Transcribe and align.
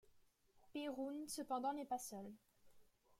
Péroun 0.73 1.27
cependant 1.27 1.73
n'est 1.73 1.85
pas 1.85 1.99
seul. 1.99 2.33